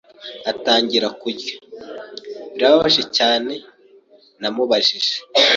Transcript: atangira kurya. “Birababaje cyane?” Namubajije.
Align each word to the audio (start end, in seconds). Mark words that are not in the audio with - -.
atangira 0.51 1.07
kurya. 1.19 1.55
“Birababaje 2.53 3.03
cyane?” 3.17 3.53
Namubajije. 4.41 5.15